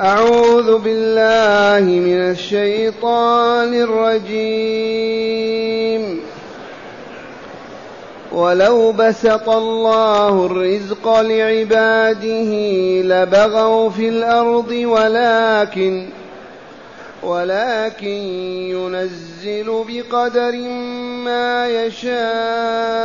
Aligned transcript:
أعوذ 0.00 0.78
بالله 0.78 1.86
من 1.90 2.30
الشيطان 2.30 3.74
الرجيم. 3.74 4.94
ولو 8.32 8.92
بسط 8.92 9.48
الله 9.48 10.46
الرزق 10.46 11.20
لعباده 11.20 12.52
لبغوا 13.02 13.90
في 13.90 14.08
الأرض 14.08 14.70
ولكن 14.70 16.06
ولكن 17.22 18.06
ينزل 18.74 19.84
بقدر 19.88 20.52
ما 21.24 21.68
يشاء. 21.68 23.04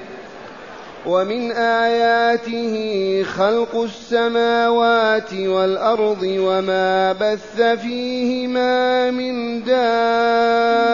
ومن 1.05 1.51
آياته 1.51 2.75
خلق 3.23 3.75
السماوات 3.75 5.33
والأرض 5.33 6.23
وما 6.23 7.13
بث 7.13 7.61
فيهما 7.61 9.11
من 9.11 9.63
دابة 9.63 10.91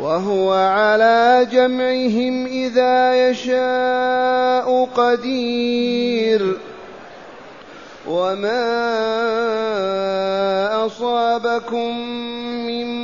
وهو 0.00 0.52
على 0.52 1.46
جمعهم 1.52 2.46
إذا 2.46 3.28
يشاء 3.30 4.84
قدير 4.84 6.58
وما 8.06 8.64
أصابكم 10.86 11.98
من 12.66 13.03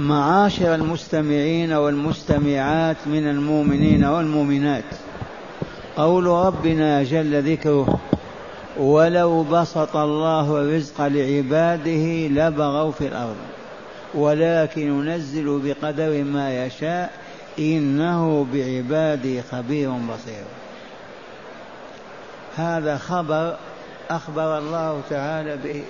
معاشر 0.00 0.74
المستمعين 0.74 1.72
والمستمعات 1.72 2.96
من 3.06 3.28
المؤمنين 3.28 4.04
والمؤمنات. 4.04 4.84
قول 5.96 6.26
ربنا 6.26 7.02
جل 7.02 7.52
ذكره 7.52 7.98
ولو 8.78 9.42
بسط 9.42 9.96
الله 9.96 10.56
الرزق 10.56 11.00
لعباده 11.00 12.28
لبغوا 12.28 12.92
في 12.92 13.06
الأرض 13.06 13.36
ولكن 14.14 14.80
ينزل 14.80 15.60
بقدر 15.64 16.24
ما 16.24 16.64
يشاء 16.64 17.12
إنه 17.58 18.46
بعباده 18.52 19.42
خبير 19.52 19.90
بصير. 19.90 20.44
هذا 22.56 22.98
خبر 22.98 23.56
أخبر 24.10 24.58
الله 24.58 25.00
تعالى 25.10 25.56
به 25.56 25.82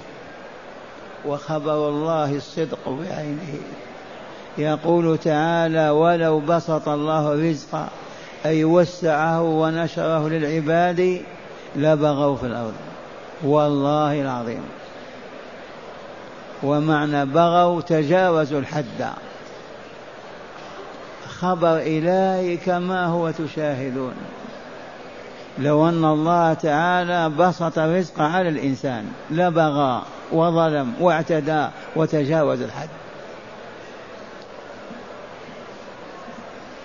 وخبر 1.27 1.89
الله 1.89 2.37
الصدق 2.37 2.89
بعينه. 2.89 3.61
يقول 4.61 5.19
تعالى 5.19 5.91
ولو 5.91 6.41
بسط 6.41 6.89
الله 6.89 7.33
الرزق 7.33 7.89
أي 8.47 8.65
وسعه 8.65 9.43
ونشره 9.43 10.29
للعباد 10.29 11.23
لبغوا 11.77 12.37
في 12.37 12.47
الأرض. 12.47 12.75
والله 13.43 14.23
العظيم. 14.23 14.63
ومعنى 16.63 17.25
بغوا 17.25 17.81
تجاوزوا 17.81 18.61
الحد. 18.61 19.09
خبر 21.29 21.77
إلهي 21.77 22.57
كما 22.57 23.07
هو 23.07 23.31
تشاهدون. 23.31 24.15
لو 25.59 25.89
أن 25.89 26.05
الله 26.05 26.55
تعالى 26.55 27.29
بسط 27.29 27.79
الرزق 27.79 28.21
على 28.21 28.49
الإنسان 28.49 29.05
لبغى 29.31 30.03
وظلم 30.33 30.93
واعتدى 31.01 31.67
وتجاوز 31.97 32.63
الحد. 32.63 32.89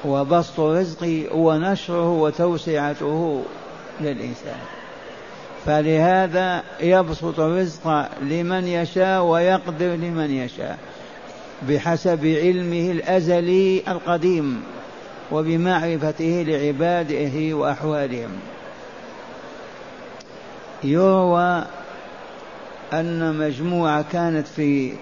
وبسط 0.06 0.60
الرزق 0.60 1.28
ونشره 1.36 2.10
وتوسعته 2.10 3.44
للإنسان. 4.02 4.60
فلهذا 5.66 6.64
يبسط 6.82 7.40
الرزق 7.40 8.10
لمن 8.22 8.68
يشاء 8.68 9.24
ويقدر 9.24 9.96
لمن 9.96 10.32
يشاء 10.32 10.78
بحسب 11.70 12.26
علمه 12.26 12.92
الأزلي 12.92 13.84
القديم 13.88 14.64
وبمعرفته 15.32 16.46
لعباده 16.48 17.56
وأحوالهم. 17.58 18.32
يروى 20.84 21.64
أن 22.94 23.36
مجموعة 23.36 24.06
كانت 24.12 24.48
في 24.48 24.94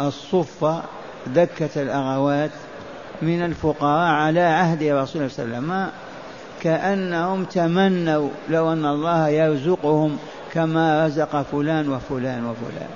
الصفة 0.00 0.82
دكة 1.26 1.82
الأغوات 1.82 2.50
من 3.22 3.44
الفقراء 3.44 4.08
على 4.12 4.40
عهد 4.40 4.82
رسول 4.82 4.92
الله 4.92 5.04
صلى 5.04 5.44
الله 5.44 5.56
عليه 5.56 5.66
وسلم 5.66 5.90
كأنهم 6.62 7.44
تمنوا 7.44 8.28
لو 8.48 8.72
أن 8.72 8.84
الله 8.84 9.28
يرزقهم 9.28 10.18
كما 10.52 11.06
رزق 11.06 11.42
فلان 11.42 11.88
وفلان 11.88 12.46
وفلان. 12.46 12.88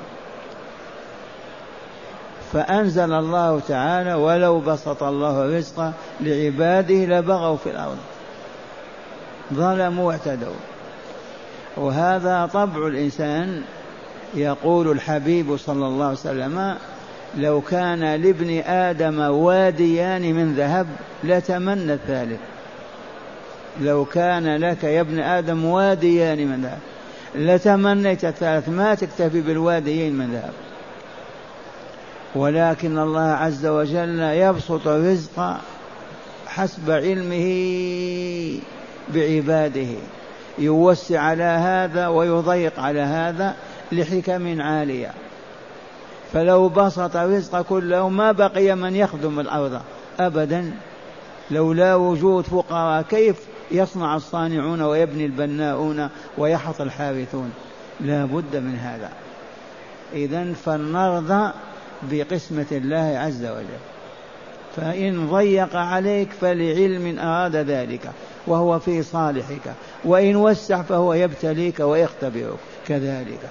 فأنزل 2.52 3.12
الله 3.12 3.60
تعالى 3.68 4.14
ولو 4.14 4.60
بسط 4.60 5.02
الله 5.02 5.44
الرزق 5.44 5.92
لعباده 6.20 6.94
لبغوا 6.94 7.56
في 7.56 7.70
الأرض. 7.70 7.98
ظلموا 9.54 10.08
واعتدوا. 10.08 10.54
وهذا 11.76 12.50
طبع 12.52 12.86
الإنسان 12.86 13.62
يقول 14.34 14.90
الحبيب 14.90 15.56
صلى 15.56 15.86
الله 15.86 16.04
عليه 16.04 16.14
وسلم 16.14 16.76
لو 17.36 17.60
كان 17.60 18.14
لابن 18.14 18.58
آدم 18.58 19.20
واديان 19.20 20.34
من 20.34 20.54
ذهب 20.54 20.86
لتمنى 21.24 21.92
الثالث 21.92 22.40
لو 23.80 24.04
كان 24.04 24.56
لك 24.56 24.84
يا 24.84 25.00
ابن 25.00 25.18
آدم 25.20 25.64
واديان 25.64 26.46
من 26.46 26.62
ذهب 26.62 26.78
لتمنيت 27.34 28.24
الثالث 28.24 28.68
ما 28.68 28.94
تكتفي 28.94 29.40
بالواديين 29.40 30.14
من 30.14 30.32
ذهب. 30.32 30.52
ولكن 32.34 32.98
الله 32.98 33.20
عز 33.20 33.66
وجل 33.66 34.20
يبسط 34.20 34.88
الرزق 34.88 35.56
حسب 36.46 36.90
علمه 36.90 37.48
بعباده. 39.14 39.88
يوسع 40.58 41.20
على 41.20 41.44
هذا 41.44 42.08
ويضيق 42.08 42.80
على 42.80 43.00
هذا 43.00 43.56
لحكم 43.92 44.60
عالية. 44.60 45.10
فلو 46.32 46.68
بسط 46.68 47.16
الرزق 47.16 47.62
كله 47.62 48.08
ما 48.08 48.32
بقي 48.32 48.74
من 48.74 48.96
يخدم 48.96 49.40
الأرض 49.40 49.80
ابدا. 50.20 50.72
لولا 51.50 51.94
وجود 51.94 52.44
فقراء 52.44 53.02
كيف 53.02 53.36
يصنع 53.70 54.16
الصانعون 54.16 54.82
ويبني 54.82 55.26
البناؤون 55.26 56.08
ويحط 56.38 56.80
الحارثون؟ 56.80 57.52
لا 58.00 58.24
بد 58.24 58.56
من 58.56 58.76
هذا. 58.76 59.10
إذا 60.12 60.52
فلنرضى 60.52 61.52
بقسمة 62.02 62.66
الله 62.72 63.18
عز 63.18 63.44
وجل. 63.44 63.80
فإن 64.76 65.30
ضيق 65.30 65.76
عليك 65.76 66.28
فلعلم 66.40 67.18
أراد 67.18 67.56
ذلك 67.56 68.10
وهو 68.46 68.78
في 68.78 69.02
صالحك 69.02 69.74
وإن 70.04 70.36
وسع 70.36 70.82
فهو 70.82 71.14
يبتليك 71.14 71.80
ويختبرك. 71.80 72.58
كذلك. 72.88 73.50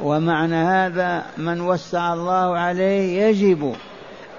ومعنى 0.00 0.56
هذا 0.56 1.22
من 1.36 1.60
وسع 1.60 2.12
الله 2.12 2.58
عليه 2.58 3.22
يجب 3.22 3.74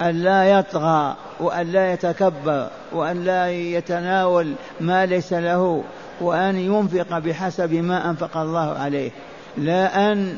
أن 0.02 0.24
لا 0.24 0.60
يطغى 0.60 1.16
وأن 1.40 1.72
لا 1.72 1.94
يتكبر 1.94 2.68
وأن 2.92 3.24
لا 3.24 3.52
يتناول 3.52 4.54
ما 4.82 5.06
ليس 5.06 5.34
له 5.34 5.84
وأن 6.22 6.56
ينفق 6.56 7.18
بحسب 7.18 7.74
ما 7.74 8.10
أنفق 8.10 8.38
الله 8.38 8.78
عليه 8.78 9.12
لا 9.58 10.12
أن 10.12 10.38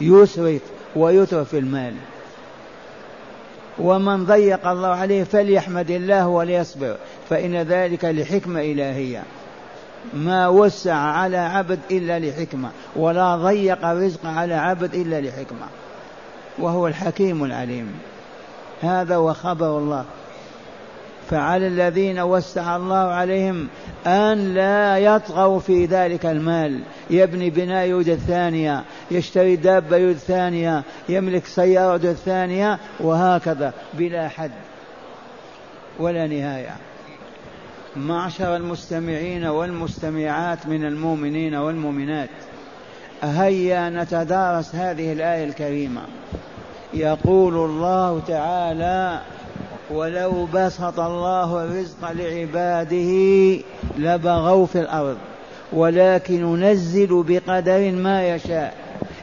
يسرف 0.00 0.60
ويترف 0.96 1.54
المال. 1.54 1.94
ومن 3.78 4.24
ضيق 4.24 4.66
الله 4.66 4.88
عليه 4.88 5.24
فليحمد 5.24 5.90
الله 5.90 6.26
وليصبر 6.28 6.96
فإن 7.30 7.56
ذلك 7.56 8.04
لحكمة 8.04 8.60
إلهية. 8.60 9.22
ما 10.14 10.48
وسع 10.48 10.94
على 10.94 11.36
عبد 11.36 11.78
إلا 11.90 12.18
لحكمة 12.18 12.70
ولا 12.96 13.36
ضيق 13.36 13.86
الرزق 13.86 14.26
على 14.26 14.54
عبد 14.54 14.94
إلا 14.94 15.20
لحكمة. 15.20 15.66
وهو 16.58 16.86
الحكيم 16.86 17.44
العليم. 17.44 17.92
هذا 18.82 19.16
وخبر 19.16 19.78
الله. 19.78 20.04
فعلى 21.30 21.66
الذين 21.66 22.20
وسع 22.20 22.76
الله 22.76 22.96
عليهم 22.96 23.68
أن 24.06 24.54
لا 24.54 24.98
يطغوا 24.98 25.60
في 25.60 25.86
ذلك 25.86 26.26
المال. 26.26 26.80
يبني 27.10 27.50
بناء 27.50 27.86
يوجد 27.86 28.18
ثانية 28.18 28.84
يشتري 29.10 29.56
دابة 29.56 29.96
يوجد 29.96 30.16
ثانية 30.16 30.82
يملك 31.08 31.46
سيارة 31.46 31.92
يوجد 31.92 32.12
ثانية 32.12 32.78
وهكذا 33.00 33.72
بلا 33.94 34.28
حد 34.28 34.50
ولا 35.98 36.26
نهاية. 36.26 36.76
معشر 37.96 38.56
المستمعين 38.56 39.44
والمستمعات 39.44 40.66
من 40.66 40.84
المؤمنين 40.84 41.54
والمؤمنات. 41.54 42.30
هيا 43.22 43.90
نتدارس 43.90 44.74
هذه 44.74 45.12
الآية 45.12 45.44
الكريمة. 45.44 46.02
يقول 46.94 47.54
الله 47.54 48.20
تعالى 48.28 49.20
ولو 49.90 50.46
بسط 50.54 51.00
الله 51.00 51.64
الرزق 51.64 52.12
لعباده 52.12 53.62
لبغوا 53.98 54.66
في 54.66 54.80
الأرض 54.80 55.16
ولكن 55.72 56.34
ينزل 56.34 57.24
بقدر 57.28 57.92
ما 57.92 58.28
يشاء 58.28 58.74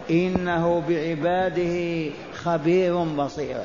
إنه 0.09 0.83
بعباده 0.89 2.09
خبير 2.43 3.03
بصير. 3.03 3.57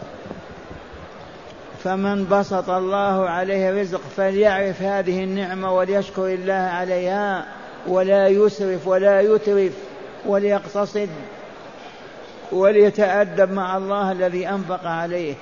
فمن 1.84 2.28
بسط 2.28 2.70
الله 2.70 3.28
عليه 3.28 3.81
رزق 3.81 4.00
فليعرف 4.17 4.82
هذه 4.82 5.25
النعمة 5.25 5.73
وليشكر 5.73 6.26
الله 6.26 6.52
عليها 6.52 7.46
ولا 7.87 8.28
يسرف 8.28 8.87
ولا 8.87 9.20
يترف 9.20 9.73
وليقتصد 10.26 11.08
وليتأدب 12.52 13.52
مع 13.52 13.76
الله 13.76 14.12
الذي 14.12 14.49
أنفق 14.49 14.84
عليه. 14.84 15.34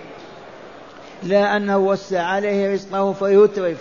لا 1.22 1.56
أنه 1.56 1.78
وسع 1.78 2.22
عليه 2.22 2.72
رزقه 2.72 3.12
فيترف 3.12 3.78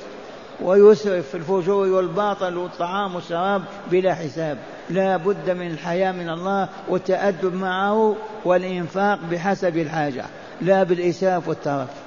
ويسرف 0.61 1.29
في 1.29 1.35
الفجور 1.35 1.87
والباطل 1.87 2.57
والطعام 2.57 3.15
والشراب 3.15 3.61
بلا 3.91 4.13
حساب. 4.13 4.57
لا 4.89 5.17
بد 5.17 5.49
من 5.49 5.71
الحياة 5.71 6.11
من 6.11 6.29
الله 6.29 6.69
والتأدب 6.89 7.53
معه 7.53 8.15
والإنفاق 8.45 9.19
بحسب 9.31 9.77
الحاجة 9.77 10.25
لا 10.61 10.83
بالإسراف 10.83 11.47
والترف. 11.47 12.02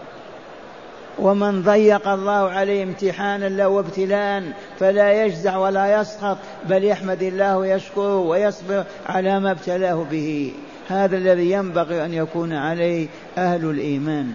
ومن 1.19 1.63
ضيق 1.63 2.09
الله 2.09 2.51
عليه 2.51 2.83
امتحانا 2.83 3.49
له 3.49 3.69
وابتلاء 3.69 4.43
فلا 4.81 5.25
يجزع 5.25 5.57
ولا 5.57 6.01
يسخط 6.01 6.37
بل 6.69 6.85
يحمد 6.85 7.23
الله 7.23 7.59
ويشكره 7.59 8.17
ويصبر 8.17 8.85
على 9.07 9.41
ما 9.41 9.51
ابتلاه 9.51 10.07
به. 10.11 10.53
هذا 10.89 11.17
الذي 11.17 11.51
ينبغي 11.51 12.05
أن 12.05 12.15
يكون 12.15 12.53
عليه 12.53 13.09
أهل 13.39 13.71
الإيمان. 13.71 14.33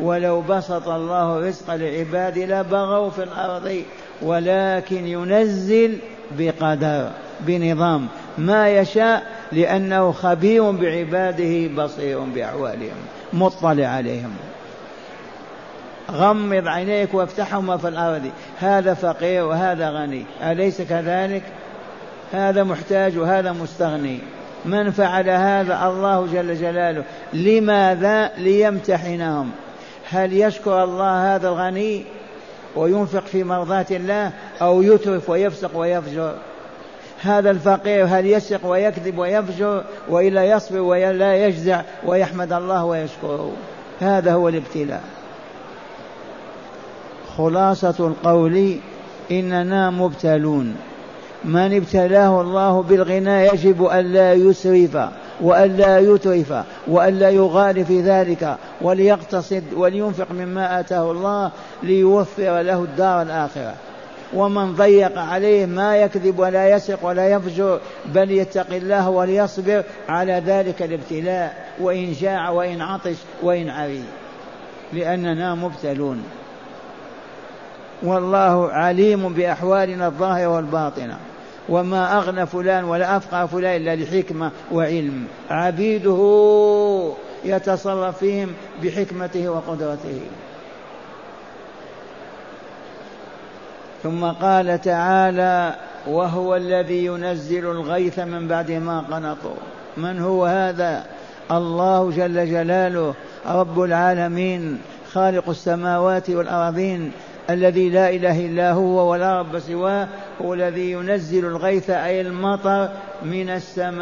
ولو 0.00 0.40
بسط 0.40 0.88
الله 0.88 1.38
الرزق 1.38 1.74
لعباده 1.74 2.60
لبغوا 2.60 3.10
في 3.10 3.22
الأرض 3.22 3.82
ولكن 4.22 5.06
ينزل 5.06 5.98
بقدر 6.38 7.10
بنظام. 7.40 8.08
ما 8.38 8.68
يشاء 8.68 9.26
لأنه 9.52 10.12
خبير 10.12 10.70
بعباده 10.70 11.84
بصير 11.84 12.20
بأحوالهم 12.20 12.96
مطلع 13.32 13.86
عليهم. 13.86 14.47
غمض 16.10 16.68
عينيك 16.68 17.14
وافتحهما 17.14 17.76
في 17.76 17.88
الأرض 17.88 18.30
هذا 18.60 18.94
فقير 18.94 19.44
وهذا 19.44 19.90
غني. 19.90 20.24
أليس 20.42 20.82
كذلك؟ 20.82 21.42
هذا 22.32 22.64
محتاج 22.64 23.18
وهذا 23.18 23.52
مستغني. 23.52 24.18
من 24.64 24.90
فعل 24.90 25.30
هذا؟ 25.30 25.86
الله 25.86 26.26
جل 26.26 26.54
جلاله. 26.54 27.04
لماذا؟ 27.32 28.30
ليمتحنهم. 28.38 29.50
هل 30.10 30.32
يشكر 30.32 30.84
الله 30.84 31.34
هذا 31.34 31.48
الغني 31.48 32.04
وينفق 32.76 33.26
في 33.26 33.44
مرضاة 33.44 33.86
الله 33.90 34.30
أو 34.62 34.82
يترف 34.82 35.30
ويفسق 35.30 35.76
ويفجر؟ 35.76 36.34
هذا 37.22 37.50
الفقير 37.50 38.06
هل 38.06 38.26
يسرق 38.26 38.66
ويكذب 38.66 39.18
ويفجر 39.18 39.84
وإلا 40.08 40.44
يصبر 40.44 40.80
ولا 40.80 41.36
يجزع 41.36 41.82
ويحمد 42.06 42.52
الله 42.52 42.84
ويشكره؟ 42.84 43.52
هذا 44.00 44.32
هو 44.32 44.48
الابتلاء. 44.48 45.17
خلاصة 47.38 47.94
القول 48.00 48.76
إننا 49.30 49.90
مبتلون. 49.90 50.76
من 51.44 51.76
ابتلاه 51.76 52.40
الله 52.40 52.82
بالغنى 52.82 53.46
يجب 53.46 53.86
ألا 53.86 54.32
يسرف 54.32 55.08
وألا 55.40 55.98
يترف 55.98 56.54
وألا 56.88 57.30
يغال 57.30 57.84
في 57.84 58.00
ذلك 58.00 58.56
وليقتصد 58.80 59.64
ولينفق 59.76 60.26
مما 60.32 60.80
آتاه 60.80 61.12
الله 61.12 61.50
ليوفر 61.82 62.60
له 62.60 62.82
الدار 62.82 63.22
الآخرة. 63.22 63.74
ومن 64.34 64.74
ضيق 64.74 65.18
عليه 65.18 65.66
ما 65.66 65.96
يكذب 65.96 66.38
ولا 66.38 66.68
يسرق 66.68 66.98
ولا 67.02 67.28
يفجر 67.28 67.80
بل 68.14 68.30
يتقي 68.30 68.78
الله 68.78 69.10
وليصبر 69.10 69.82
على 70.08 70.42
ذلك 70.46 70.82
الابتلاء. 70.82 71.68
وإن 71.80 72.12
جاع 72.12 72.50
وإن 72.50 72.80
عطش 72.80 73.16
وإن 73.42 73.68
عري. 73.68 74.02
لأننا 74.92 75.54
مبتلون. 75.54 76.22
والله 78.02 78.72
عليم 78.72 79.28
بأحوالنا 79.28 80.06
الظاهرة 80.06 80.46
والباطنة. 80.46 81.18
وما 81.68 82.18
أغنى 82.18 82.46
فلان 82.46 82.84
ولا 82.84 83.16
أفقى 83.16 83.48
فلان 83.48 83.82
إلا 83.82 83.96
لحكمة 83.96 84.50
وعلم. 84.72 85.26
عبيده 85.50 87.12
يتصرف 87.44 88.18
فيهم 88.18 88.48
بحكمته 88.82 89.48
وقدرته. 89.48 90.20
ثم 94.02 94.24
قال 94.24 94.80
تعالى 94.80 95.74
وهو 96.06 96.56
الذي 96.56 97.04
ينزل 97.04 97.70
الغيث 97.70 98.18
من 98.18 98.48
بعد 98.48 98.70
ما 98.70 99.00
قنطوا. 99.00 99.56
من 99.96 100.20
هو 100.20 100.46
هذا؟ 100.46 101.06
الله 101.50 102.10
جل 102.10 102.50
جلاله 102.50 103.14
رب 103.46 103.80
العالمين 103.80 104.78
خالق 105.12 105.48
السماوات 105.48 106.30
والأرضين 106.30 107.12
الذي 107.50 107.90
لا 107.90 108.10
إله 108.10 108.46
إلا 108.46 108.72
هو 108.72 109.10
ولا 109.10 109.40
رب 109.40 109.58
سواه 109.58 110.08
هو 110.42 110.54
الذي 110.54 110.90
ينزل 110.90 111.44
الغيث 111.44 111.90
أي 111.90 112.20
المطر 112.20 112.88
من 113.22 113.50
السماء 113.50 113.98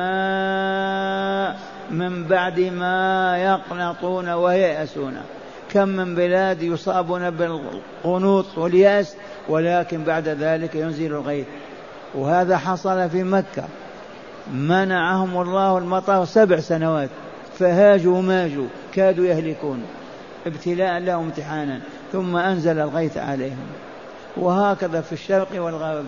من 1.90 2.24
بعد 2.24 2.60
ما 2.60 3.38
يقنطون 3.38 4.28
وييأسون. 4.28 5.16
كم 5.72 5.88
من 5.88 6.14
بلاد 6.14 6.62
يصابون 6.62 7.30
بالقنوط 7.30 8.58
واليأس 8.58 9.16
ولكن 9.48 10.04
بعد 10.04 10.28
ذلك 10.28 10.74
ينزل 10.74 11.06
الغيث. 11.06 11.46
وهذا 12.14 12.56
حصل 12.56 13.10
في 13.10 13.22
مكة. 13.22 13.64
منعهم 14.54 15.42
الله 15.42 15.78
المطر 15.78 16.24
سبع 16.24 16.60
سنوات 16.60 17.10
فهاجوا 17.58 18.22
ماجوا 18.22 18.66
كادوا 18.94 19.26
يهلكون. 19.26 19.82
ابتلاء 20.46 20.98
لهم 20.98 21.24
امتحانا. 21.24 21.80
ثم 22.12 22.36
أنزل 22.36 22.78
الغيث 22.78 23.16
عليهم. 23.16 23.66
وهكذا 24.36 25.00
في 25.00 25.12
الشرق 25.12 25.48
والغرب 25.54 26.04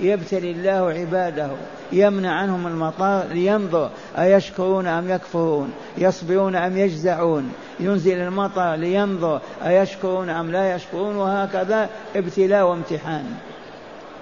يبتلي 0.00 0.50
الله 0.50 0.90
عباده 1.00 1.48
يمنع 1.92 2.32
عنهم 2.32 2.66
المطار 2.66 3.26
لينظر 3.26 3.90
أيشكرون 4.18 4.86
أم 4.86 5.10
يكفرون 5.10 5.72
يصبرون 5.98 6.56
أم 6.56 6.78
يجزعون. 6.78 7.52
ينزل 7.80 8.18
المطر 8.18 8.74
لينظر 8.74 9.40
أيشكرون 9.66 10.30
أم 10.30 10.50
لا 10.50 10.74
يشكرون 10.74 11.16
وهكذا 11.16 11.88
ابتلاء 12.16 12.66
وامتحان. 12.66 13.24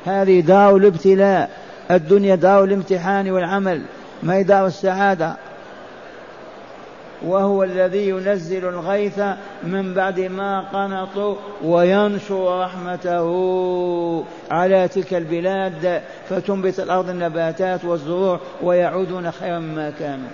هذه 0.06 0.40
دار 0.40 0.76
الابتلاء. 0.76 1.50
الدنيا 1.90 2.34
دار 2.34 2.64
الامتحان 2.64 3.30
والعمل 3.30 3.82
ما 4.22 4.34
هي 4.34 4.42
دار 4.42 4.66
السعادة؟ 4.66 5.36
وهو 7.22 7.62
الذي 7.62 8.08
ينزل 8.08 8.68
الغيث 8.68 9.20
من 9.62 9.94
بعد 9.94 10.20
ما 10.20 10.60
قنطوا 10.60 11.34
وينشر 11.64 12.60
رحمته 12.64 13.28
على 14.50 14.88
تلك 14.88 15.14
البلاد 15.14 16.02
فتنبت 16.28 16.80
الأرض 16.80 17.08
النباتات 17.08 17.84
والزروع 17.84 18.40
ويعودون 18.62 19.30
خيرا 19.30 19.58
مما 19.58 19.90
كانوا. 19.90 20.28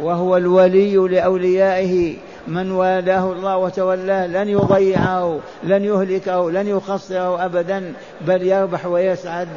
وهو 0.00 0.36
الولي 0.36 0.96
لأوليائه 0.96 2.16
من 2.48 2.70
والاه 2.70 3.32
الله 3.32 3.56
وتولاه 3.56 4.26
لن 4.26 4.48
يضيعه 4.48 5.38
لن 5.64 5.84
يهلكه 5.84 6.50
لن 6.50 6.66
يخسره 6.66 7.44
ابدا 7.44 7.92
بل 8.20 8.42
يربح 8.42 8.86
ويسعد. 8.86 9.48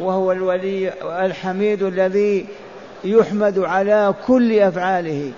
وهو 0.00 0.32
الولي 0.32 0.92
الحميد 1.26 1.82
الذي 1.82 2.46
يحمد 3.04 3.58
على 3.58 4.14
كل 4.26 4.58
أفعاله. 4.58 5.32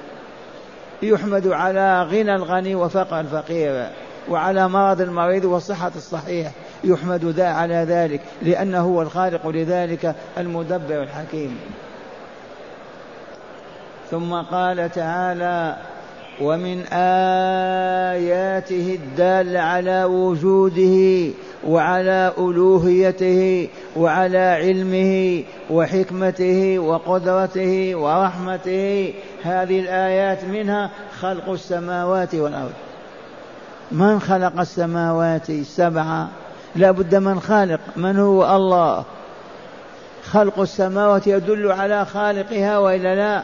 يحمد 1.03 1.47
على 1.47 2.03
غنى 2.03 2.35
الغني 2.35 2.75
وفقر 2.75 3.21
الفقير 3.21 3.87
وعلى 4.29 4.69
مرض 4.69 5.01
المريض 5.01 5.45
وصحة 5.45 5.93
الصحيح 5.97 6.53
يحمد 6.85 7.25
ذا 7.25 7.47
على 7.47 7.75
ذلك 7.75 8.21
لأنه 8.43 8.81
هو 8.81 9.03
الخالق 9.03 9.49
لذلك 9.49 10.15
المدبر 10.39 11.03
الحكيم. 11.03 11.59
ثم 14.11 14.35
قال 14.35 14.93
تعالى 14.93 15.77
ومن 16.41 16.83
آياته 18.13 18.99
الدالة 19.03 19.61
على 19.61 20.05
وجوده 20.05 21.31
وعلى 21.67 22.33
ألوهيته 22.39 23.69
وعلى 23.97 24.39
علمه 24.39 25.45
وحكمته 25.71 26.79
وقدرته 26.79 27.95
ورحمته. 27.95 29.15
هذه 29.43 29.81
الآيات 29.81 30.45
منها 30.45 30.91
خلق 31.21 31.49
السماوات 31.49 32.35
والأرض. 32.35 32.73
من 33.93 34.21
خلق 34.21 34.61
السماوات 34.61 35.51
السبعة 35.51 36.29
لا 36.77 36.91
بد 36.91 37.15
من 37.15 37.41
خالق. 37.41 37.81
من 37.97 38.19
هو؟ 38.19 38.57
الله. 38.57 39.05
خلق 40.25 40.61
السماوات 40.61 41.27
يدل 41.27 41.73
على 41.73 42.05
خالقها 42.05 42.79
وإلا 42.79 43.15
لا؟ 43.15 43.43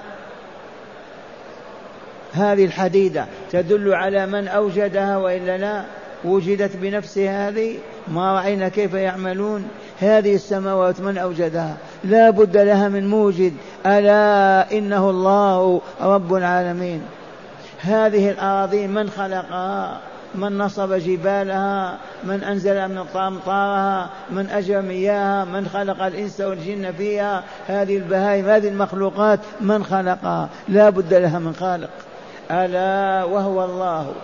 هذه 2.33 2.65
الحديدة 2.65 3.27
تدل 3.51 3.95
على 3.95 4.27
من 4.27 4.49
أوجدها 4.49 5.17
وإلا 5.17 5.59
لا؟ 5.59 5.85
وجدت 6.25 6.77
بنفسها 6.77 7.49
هذه 7.49 7.75
ما 8.09 8.33
رأينا 8.33 8.69
كيف 8.69 8.95
يعملون. 8.95 9.69
هذه 10.01 10.35
السماوات 10.35 11.01
من 11.01 11.19
أوجدها؟ 11.19 11.77
لا 12.05 12.31
بد 12.31 12.57
لها 12.57 12.89
من 12.89 13.09
موجد. 13.09 13.53
ألا 13.87 14.73
إنه 14.73 15.11
الله 15.11 15.81
رب 16.01 16.35
العالمين. 16.35 17.03
هذه 17.81 18.31
الأراضين 18.31 18.95
من 18.95 19.11
خلقها؟ 19.11 20.01
من 20.35 20.59
نصب 20.59 20.93
جبالها؟ 20.93 21.99
من 22.25 22.45
أنزل 22.45 22.89
من 22.89 22.99
أمطارها 22.99 24.11
من 24.31 24.51
أجر 24.51 24.83
مياهها 24.83 25.45
من 25.45 25.69
خلق 25.69 26.03
الإنس 26.03 26.41
والجن 26.41 26.93
فيها؟ 26.93 27.43
هذه 27.67 27.97
البهائم 27.97 28.49
هذه 28.49 28.69
المخلوقات 28.69 29.41
من 29.61 29.85
خلقها؟ 29.85 30.49
لا 30.69 30.91
بد 30.91 31.15
لها 31.15 31.39
من 31.39 31.55
خالق. 31.55 31.91
ألا 32.51 33.25
وهو 33.25 33.65
الله. 33.65 34.15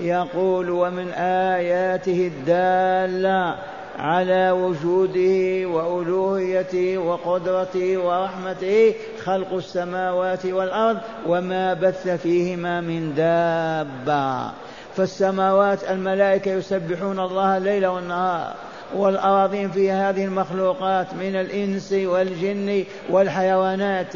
يقول 0.00 0.70
ومن 0.70 1.08
آياته 1.12 2.30
الدالة 2.36 3.56
على 3.98 4.50
وجوده 4.50 5.66
وألوهيته 5.68 6.98
وقدرته 6.98 7.98
ورحمته 7.98 8.94
خلق 9.24 9.52
السماوات 9.52 10.46
والأرض 10.46 10.98
وما 11.26 11.74
بث 11.74 12.08
فيهما 12.08 12.80
من 12.80 13.14
دابة. 13.14 14.52
فالسماوات 14.96 15.84
الملائكة 15.90 16.50
يسبحون 16.50 17.20
الله 17.20 17.56
الليل 17.56 17.86
والنهار 17.86 18.54
والأراضين 18.96 19.70
في 19.70 19.90
هذه 19.90 20.24
المخلوقات 20.24 21.14
من 21.14 21.36
الإنس 21.36 21.92
والجن 21.92 22.84
والحيوانات. 23.10 24.12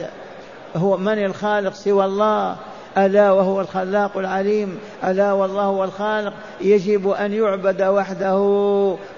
هو 0.76 0.96
من 0.96 1.24
الخالق 1.24 1.72
سوى 1.72 2.04
الله؟ 2.04 2.56
ألا 2.98 3.32
وهو 3.32 3.60
الخلاق 3.60 4.18
العليم 4.18 4.78
ألا 5.04 5.32
والله 5.32 5.62
هو 5.62 5.84
الخالق. 5.84 6.32
يجب 6.60 7.08
أن 7.10 7.32
يعبد 7.32 7.82
وحده 7.82 8.38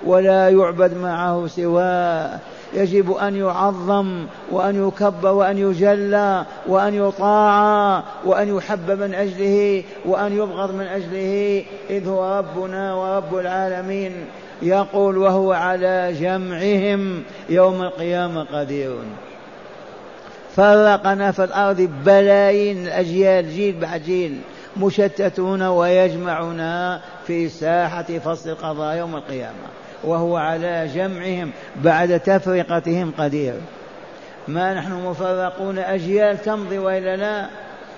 ولا 0.06 0.48
يعبد 0.48 0.96
معه 0.96 1.46
سواه. 1.46 2.38
يجب 2.74 3.12
أن 3.12 3.36
يعظم 3.36 4.26
وأن 4.50 4.88
يكبر 4.88 5.32
وأن 5.32 5.58
يجلى 5.58 6.44
وأن 6.66 6.94
يطاع 6.94 8.02
وأن 8.24 8.56
يحب 8.56 8.90
من 8.90 9.14
أجله 9.14 9.82
وأن 10.04 10.36
يبغض 10.36 10.74
من 10.74 10.86
أجله. 10.86 11.64
إذ 11.90 12.08
هو 12.08 12.38
ربنا 12.38 12.94
ورب 12.94 13.38
العالمين. 13.38 14.12
يقول 14.62 15.18
وهو 15.18 15.52
على 15.52 16.12
جمعهم 16.20 17.22
يوم 17.48 17.82
القيامة 17.82 18.44
قدير. 18.44 18.96
فرقنا 20.56 21.32
في 21.32 21.44
الأرض 21.44 21.80
بلايين 22.04 22.86
الأجيال 22.86 23.50
جيل 23.50 23.80
بعد 23.80 24.02
جيل 24.02 24.38
مشتتون 24.76 25.62
ويجمعنا 25.62 27.00
في 27.26 27.48
ساحة 27.48 28.02
فصل 28.02 28.50
القضاء 28.50 28.96
يوم 28.96 29.16
القيامة 29.16 29.66
وهو 30.04 30.36
على 30.36 30.88
جمعهم 30.94 31.50
بعد 31.76 32.20
تفرقتهم 32.20 33.12
قدير. 33.18 33.54
ما 34.48 34.74
نحن 34.74 34.92
مفرقون 34.92 35.78
أجيال 35.78 36.42
تمضي 36.42 36.78
وإلا 36.78 37.16
لا؟ 37.16 37.46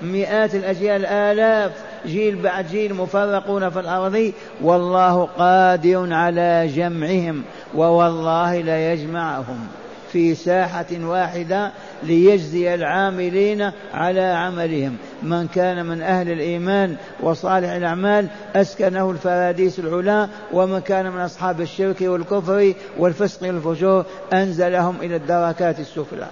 مئات 0.02 0.54
الأجيال 0.54 1.06
آلاف 1.06 1.72
جيل 2.06 2.36
بعد 2.36 2.66
جيل 2.66 2.94
مفرقون 2.94 3.70
في 3.70 3.80
الأرض 3.80 4.32
والله 4.62 5.28
قادر 5.38 6.14
على 6.14 6.66
جمعهم 6.74 7.42
ووالله 7.74 8.60
ليجمعهم 8.60 9.68
في 10.12 10.34
ساحة 10.34 10.86
واحدة 11.00 11.70
ليجزي 12.02 12.74
العاملين 12.74 13.70
على 13.94 14.20
عملهم. 14.20 14.96
من 15.22 15.48
كان 15.48 15.86
من 15.86 16.02
أهل 16.02 16.30
الإيمان 16.30 16.96
وصالح 17.20 17.70
الأعمال 17.70 18.28
أسكنه 18.56 19.10
الفراديس 19.10 19.78
العلا 19.78 20.28
ومن 20.52 20.80
كان 20.80 21.10
من 21.12 21.20
أصحاب 21.20 21.60
الشرك 21.60 21.96
والكفر 22.00 22.74
والفسق 22.98 23.42
والفجور 23.48 24.04
أنزلهم 24.32 24.96
إلى 25.02 25.16
الدركات 25.16 25.80
السفلى. 25.80 26.26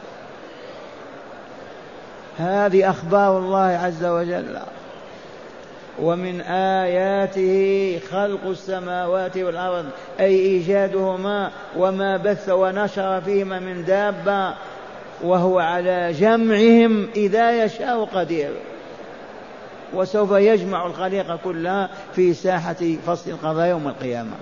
هذه 2.39 2.91
أخبار 2.91 3.39
الله 3.39 3.59
عز 3.59 4.05
وجل. 4.05 4.59
ومن 6.03 6.41
آياته 6.41 7.99
خلق 8.11 8.47
السماوات 8.47 9.37
والأرض 9.37 9.85
أي 10.21 10.37
إيجادهما 10.37 11.51
وما 11.77 12.17
بث 12.17 12.49
ونشر 12.49 13.21
فيهما 13.21 13.61
من 13.61 13.85
دابة 13.85 14.55
وهو 15.25 15.59
على 15.59 16.13
جمعهم 16.13 17.09
إذا 17.17 17.65
يشاء 17.65 18.05
قدير. 18.05 18.51
وسوف 19.95 20.33
يجمع 20.33 20.87
الخليقة 20.87 21.39
كلها 21.45 21.91
في 22.15 22.35
ساحة 22.35 22.97
فصل 23.07 23.31
القضاء 23.31 23.67
يوم 23.67 23.89
القيامة. 23.89 24.37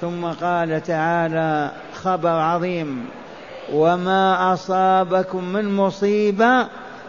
ثم 0.00 0.24
قال 0.26 0.82
تعالى 0.82 1.70
خبر 1.94 2.28
عظيم 2.28 3.08
وما 3.72 4.52
أصابكم 4.52 5.44
من 5.44 5.76
مصيبة 5.76 6.66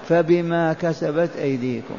فبما 0.09 0.73
كسبت 0.73 1.29
أيديكم. 1.37 1.97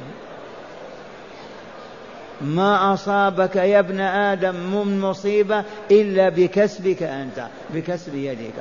ما 2.40 2.94
أصابك 2.94 3.56
يا 3.56 3.78
ابن 3.78 4.00
آدم 4.00 4.54
من 4.54 5.00
مصيبة 5.00 5.64
إلا 5.90 6.28
بكسبك 6.28 7.02
أنت 7.02 7.46
بكسب 7.74 8.14
يدك. 8.14 8.54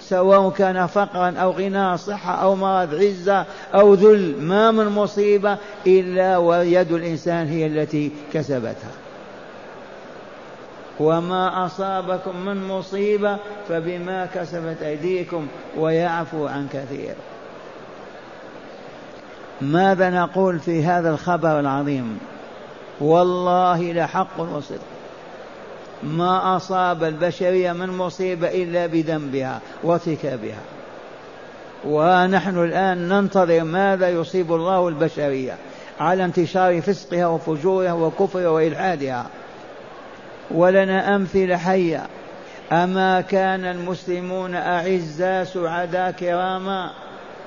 سواء 0.00 0.50
كان 0.50 0.86
فقرا 0.86 1.34
أو 1.38 1.50
غنى 1.50 1.96
صحة 1.96 2.42
أو 2.42 2.54
مرض 2.54 2.94
عزة 2.94 3.44
أو 3.74 3.94
ذل 3.94 4.36
ما 4.40 4.70
من 4.70 4.86
مصيبة 4.86 5.58
إلا 5.86 6.38
ويد 6.38 6.92
الإنسان 6.92 7.48
هي 7.48 7.66
التي 7.66 8.10
كسبتها. 8.32 8.92
وما 11.00 11.66
أصابكم 11.66 12.36
من 12.36 12.68
مصيبة 12.68 13.38
فبما 13.68 14.26
كسبت 14.34 14.82
أيديكم 14.82 15.46
ويعفو 15.76 16.46
عن 16.46 16.68
كثير. 16.72 17.14
ماذا 19.60 20.10
نقول 20.10 20.58
في 20.58 20.84
هذا 20.84 21.10
الخبر 21.10 21.60
العظيم؟ 21.60 22.18
والله 23.00 23.92
لحق 23.92 24.40
وصدق. 24.40 24.78
ما 26.02 26.56
أصاب 26.56 27.04
البشرية 27.04 27.72
من 27.72 27.88
مصيبة 27.88 28.48
إلا 28.48 28.86
بذنبها 28.86 29.60
وارتكابها. 29.82 30.60
ونحن 31.86 32.64
الآن 32.64 33.08
ننتظر 33.08 33.64
ماذا 33.64 34.08
يصيب 34.08 34.52
الله 34.52 34.88
البشرية 34.88 35.56
على 36.00 36.24
انتشار 36.24 36.80
فسقها 36.80 37.26
وفجورها 37.26 37.92
وكفرها 37.92 38.48
وإلحادها. 38.48 39.26
ولنا 40.50 41.16
أمثلة 41.16 41.56
حية. 41.56 42.06
أما 42.72 43.20
كان 43.20 43.64
المسلمون 43.64 44.54
أعزاء 44.54 45.44
سعداء 45.44 46.10
كراما؟ 46.10 46.90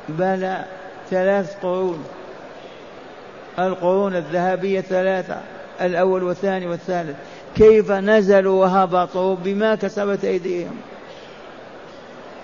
بلى. 0.10 0.66
ثلاث 1.10 1.56
قرون. 1.64 2.04
القرون 3.60 4.16
الذهبية 4.16 4.82
ثلاثة 4.82 5.38
الأول 5.82 6.24
والثاني 6.24 6.68
والثالث. 6.68 7.16
كيف 7.56 7.92
نزلوا 7.92 8.62
وهبطوا 8.62 9.36
بما 9.36 9.76
كسبت 9.76 10.26
أيديهم. 10.26 10.78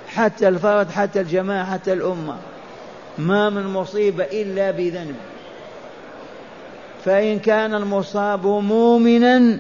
حتى 0.08 0.48
الفرد 0.48 0.90
حتى 0.92 1.22
الجماعة 1.22 1.66
حتى 1.66 1.94
الأمة. 1.94 2.36
ما 3.18 3.50
من 3.50 3.68
مصيبة 3.68 4.24
إلا 4.24 4.72
بذنب. 4.72 5.16
فإن 7.06 7.40
كان 7.40 7.74
المصاب 7.74 8.46
مؤمنا 8.48 9.60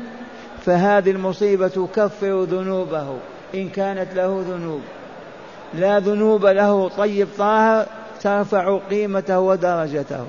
فهذه 0.65 1.11
المصيبة 1.11 1.67
تكفر 1.67 2.43
ذنوبه. 2.43 3.17
إن 3.55 3.69
كانت 3.69 4.13
له 4.13 4.45
ذنوب. 4.49 4.81
لا 5.73 5.99
ذنوب 5.99 6.45
له. 6.45 6.89
طيب 6.89 7.27
طاهر. 7.37 7.85
ترفع 8.23 8.77
قيمته 8.89 9.39
ودرجته. 9.39 10.25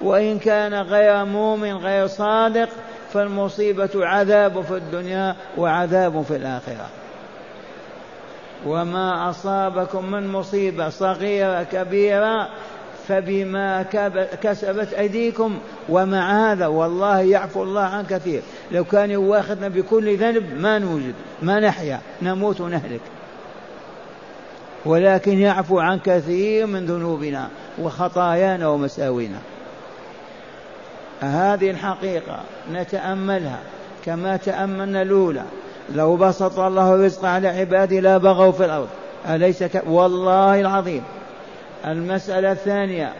وإن 0.00 0.38
كان 0.38 0.74
غير 0.74 1.24
مؤمن 1.24 1.76
غير 1.76 2.06
صادق 2.06 2.68
فالمصيبة 3.12 3.90
عذاب 3.94 4.60
في 4.60 4.76
الدنيا 4.76 5.36
وعذاب 5.58 6.22
في 6.22 6.36
الآخرة. 6.36 6.88
وما 8.66 9.30
أصابكم 9.30 10.10
من 10.10 10.28
مصيبة 10.28 10.88
صغيرة 10.88 11.62
كبيرة 11.62 12.48
فبما 13.08 13.82
كسبت 14.42 14.92
أيديكم 14.92 15.58
ومع 15.88 16.52
هذا 16.52 16.66
والله 16.66 17.20
يعفو 17.20 17.62
الله 17.62 17.82
عن 17.82 18.06
كثير. 18.06 18.42
لو 18.72 18.84
كان 18.84 19.10
يواخذنا 19.10 19.68
بكل 19.68 20.16
ذنب 20.16 20.60
ما 20.60 20.78
نوجد 20.78 21.14
ما 21.42 21.60
نحيا 21.60 22.00
نموت 22.22 22.60
ونهلك. 22.60 23.00
ولكن 24.84 25.38
يعفو 25.38 25.78
عن 25.78 25.98
كثير 25.98 26.66
من 26.66 26.86
ذنوبنا 26.86 27.48
وخطايانا 27.78 28.68
ومساوينا. 28.68 29.38
هذه 31.20 31.70
الحقيقة 31.70 32.40
نتأملها 32.72 33.58
كما 34.04 34.36
تأملنا 34.36 35.02
الأولى. 35.02 35.44
لو 35.94 36.16
بسط 36.16 36.58
الله 36.58 36.94
الرزق 36.94 37.24
على 37.24 37.48
عباده 37.48 38.00
لا 38.00 38.18
بغوا 38.18 38.52
في 38.52 38.64
الأرض. 38.64 38.88
أليس 39.28 39.62
ك... 39.62 39.82
والله 39.86 40.60
العظيم. 40.60 41.02
المسألة 41.86 42.52
الثانية. 42.52 43.12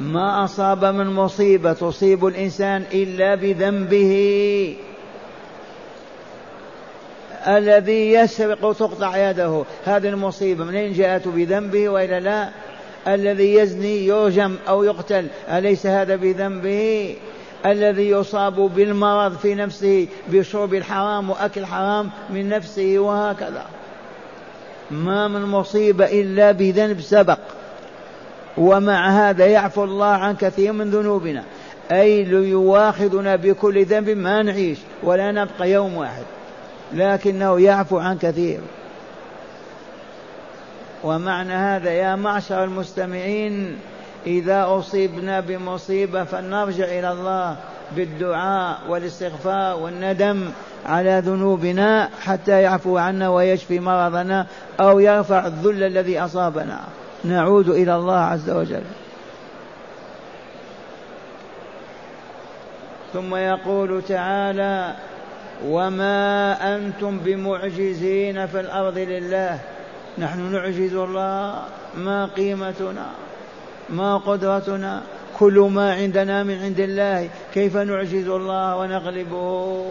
ما 0.00 0.44
أصاب 0.44 0.84
من 0.84 1.06
مصيبة 1.06 1.72
تصيب 1.72 2.26
الإنسان 2.26 2.84
إلا 2.92 3.34
بذنبه. 3.34 4.76
الذي 7.48 8.12
يسرق 8.12 8.72
تقطع 8.72 9.30
يده 9.30 9.64
هذه 9.84 10.08
المصيبة 10.08 10.64
منين 10.64 10.92
جاءت؟ 10.92 11.28
بذنبه 11.28 11.88
وإلا 11.88 12.20
لا؟ 12.20 12.48
الذي 13.08 13.54
يزني 13.54 14.06
يرجم 14.06 14.56
أو 14.68 14.84
يقتل 14.84 15.26
أليس 15.50 15.86
هذا 15.86 16.16
بذنبه؟ 16.16 17.16
الذي 17.66 18.10
يصاب 18.10 18.54
بالمرض 18.54 19.36
في 19.36 19.54
نفسه 19.54 20.06
بشرب 20.28 20.74
الحرام 20.74 21.30
وأكل 21.30 21.60
الحرام 21.60 22.10
من 22.30 22.48
نفسه 22.48 22.98
وهكذا. 22.98 23.64
ما 24.90 25.28
من 25.28 25.42
مصيبة 25.42 26.04
إلا 26.04 26.52
بذنب 26.52 27.00
سبق. 27.00 27.38
ومع 28.58 29.08
هذا 29.08 29.46
يعفو 29.46 29.84
الله 29.84 30.06
عن 30.06 30.36
كثير 30.36 30.72
من 30.72 30.90
ذنوبنا. 30.90 31.44
أي 31.92 32.24
ليواخذنا 32.24 33.36
بكل 33.36 33.84
ذنب 33.84 34.10
ما 34.10 34.42
نعيش 34.42 34.78
ولا 35.02 35.32
نبقى 35.32 35.70
يوم 35.70 35.96
واحد. 35.96 36.24
لكنه 36.92 37.60
يعفو 37.60 37.98
عن 37.98 38.18
كثير. 38.18 38.60
ومعنى 41.04 41.52
هذا 41.52 41.90
يا 41.90 42.16
معشر 42.16 42.64
المستمعين 42.64 43.78
إذا 44.26 44.64
أصيبنا 44.68 45.40
بمصيبة 45.40 46.24
فلنرجع 46.24 46.84
إلى 46.84 47.12
الله 47.12 47.56
بالدعاء 47.96 48.78
والاستغفار 48.88 49.76
والندم 49.76 50.50
على 50.86 51.22
ذنوبنا 51.24 52.10
حتى 52.22 52.62
يعفو 52.62 52.98
عنا 52.98 53.28
ويشفي 53.28 53.80
مرضنا 53.80 54.46
أو 54.80 54.98
يرفع 54.98 55.46
الذل 55.46 55.82
الذي 55.82 56.20
أصابنا. 56.20 56.80
نعود 57.24 57.68
إلى 57.68 57.96
الله 57.96 58.18
عز 58.18 58.50
وجل. 58.50 58.82
ثم 63.12 63.34
يقول 63.34 64.02
تعالى 64.02 64.94
وما 65.64 66.56
أنتم 66.76 67.18
بمعجزين 67.18 68.46
في 68.46 68.60
الأرض 68.60 68.98
لله 68.98 69.58
نحن 70.18 70.52
نعجز 70.52 70.94
الله 70.94 71.62
ما 71.96 72.26
قيمتنا 72.36 73.06
ما 73.90 74.16
قدرتنا 74.16 75.02
كل 75.38 75.58
ما 75.58 75.92
عندنا 75.92 76.42
من 76.42 76.62
عند 76.62 76.80
الله 76.80 77.28
كيف 77.54 77.76
نعجز 77.76 78.28
الله 78.28 78.76
ونغلبه؟ 78.76 79.84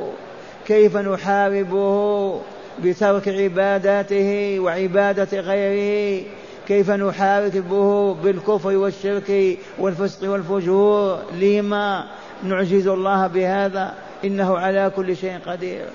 كيف 0.67 0.97
نحاربه 0.97 2.41
بترك 2.83 3.27
عباداته 3.27 4.59
وعبادة 4.59 5.39
غيره؟ 5.39 6.23
كيف 6.67 6.91
نحاربه 6.91 8.13
بالكفر 8.13 8.75
والشرك 8.77 9.57
والفسق 9.79 10.29
والفجور؟ 10.29 11.19
لما 11.33 12.05
نعجز 12.43 12.87
الله 12.87 13.27
بهذا 13.27 13.93
إنه 14.25 14.57
على 14.57 14.91
كل 14.95 15.17
شيء 15.17 15.39
قدير. 15.47 15.85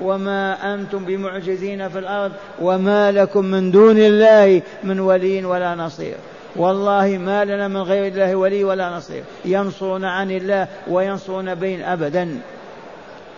وما 0.00 0.74
أنتم 0.74 1.04
بمعجزين 1.04 1.88
في 1.88 1.98
الأرض 1.98 2.32
وما 2.60 3.12
لكم 3.12 3.44
من 3.44 3.70
دون 3.70 3.98
الله 3.98 4.62
من 4.84 5.00
ولي 5.00 5.44
ولا 5.44 5.74
نصير. 5.74 6.16
والله 6.56 7.18
ما 7.18 7.44
لنا 7.44 7.68
من 7.68 7.82
غير 7.82 8.12
الله 8.12 8.36
ولي 8.36 8.64
ولا 8.64 8.96
نصير. 8.96 9.22
ينصرون 9.44 10.04
عن 10.04 10.30
الله 10.30 10.68
وينصرون 10.88 11.54
بين 11.54 11.82
أبدا. 11.82 12.38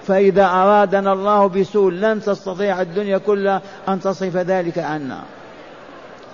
فإذا 0.06 0.46
أرادنا 0.46 1.12
الله 1.12 1.48
بسوء 1.48 1.92
لن 1.92 2.20
تستطيع 2.20 2.80
الدنيا 2.80 3.18
كلها 3.18 3.62
أن 3.88 4.00
تصرف 4.00 4.36
ذلك 4.36 4.78
عنا. 4.78 5.22